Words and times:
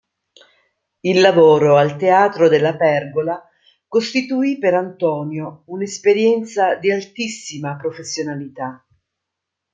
Il 1.01 1.21
lavoro 1.21 1.75
al 1.77 1.95
Teatro 1.95 2.49
della 2.49 2.75
Pergola 2.75 3.39
costituì 3.87 4.57
per 4.57 4.73
Antonio 4.73 5.61
un'esperienza 5.67 6.73
di 6.73 6.89
altissima 6.91 7.75
professionalità. 7.75 8.83